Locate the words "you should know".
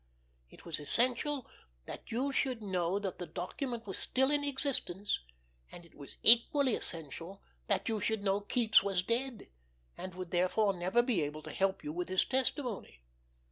2.11-2.97, 7.87-8.39